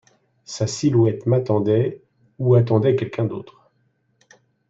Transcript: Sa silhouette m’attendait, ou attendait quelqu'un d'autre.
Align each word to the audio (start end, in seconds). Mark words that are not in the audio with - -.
Sa 0.45 0.65
silhouette 0.65 1.27
m’attendait, 1.27 2.01
ou 2.39 2.55
attendait 2.55 2.95
quelqu'un 2.95 3.25
d'autre. 3.25 3.69